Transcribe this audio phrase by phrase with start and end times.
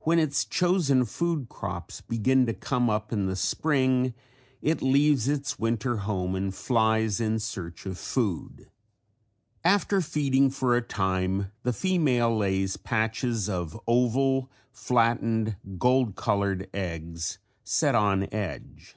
[0.00, 4.12] When its chosen food crops begin to come up in the spring
[4.60, 8.68] it leaves its winter home and flies in search of food.
[9.62, 17.38] After feeding for a time the female lays patches of oval, flattened, gold colored eggs
[17.62, 18.96] set on edge.